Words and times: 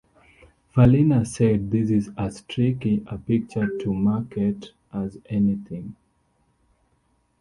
Farliner 0.73 1.27
said 1.27 1.69
This 1.69 1.91
is 1.91 2.09
as 2.17 2.41
tricky 2.49 3.03
a 3.05 3.19
picture 3.19 3.67
to 3.81 3.93
market 3.93 4.71
as 4.91 5.19
anything. 5.29 5.95